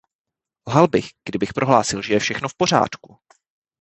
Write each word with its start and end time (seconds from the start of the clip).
Lhal 0.67 0.87
bych, 0.87 1.09
kdybych 1.23 1.53
prohlásil, 1.53 2.01
že 2.01 2.13
je 2.13 2.19
všechno 2.19 2.47
v 2.49 2.53
pořádku. 2.57 3.17